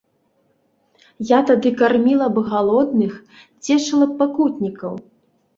Я 1.31 1.39
тады 1.49 1.69
карміла 1.81 2.27
б 2.37 2.45
галодных, 2.53 3.13
цешыла 3.65 4.05
б 4.15 4.21
пакутнікаў. 4.23 4.93